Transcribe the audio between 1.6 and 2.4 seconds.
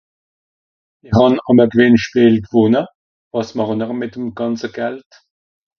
à gewìnnschpeel